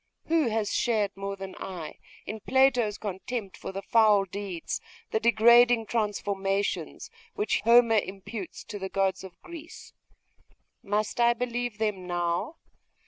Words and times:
Who 0.25 0.47
has 0.47 0.73
shared 0.73 1.15
more 1.15 1.35
than 1.35 1.53
I 1.59 1.99
in 2.25 2.39
Plato's 2.39 2.97
contempt 2.97 3.55
for 3.55 3.71
the 3.71 3.83
foul 3.83 4.25
deeds, 4.25 4.81
the 5.11 5.19
degrading 5.19 5.85
transformations, 5.85 7.11
which 7.35 7.61
Homer 7.65 7.99
imputes 7.99 8.63
to 8.63 8.79
the 8.79 8.89
gods 8.89 9.23
of 9.23 9.39
Greece? 9.43 9.93
Must 10.81 11.19
I 11.19 11.35
believe 11.35 11.77
them 11.77 12.07
now? 12.07 12.55